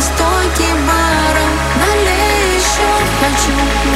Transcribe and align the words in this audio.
стойки 0.00 0.70
бара 0.86 1.46
Налей 1.80 2.56
еще, 2.56 2.88
хочу 3.20 3.89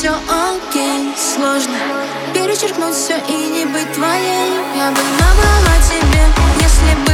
все 0.00 0.12
окей 0.12 1.14
Сложно 1.14 1.76
перечеркнуть 2.32 2.94
все 2.94 3.18
и 3.28 3.50
не 3.50 3.66
быть 3.66 3.92
твоей. 3.92 4.50
Я 4.74 4.90
бы 4.92 5.02
набрала 5.20 5.76
тебе, 5.86 6.24
если 6.58 6.94
бы 7.04 7.12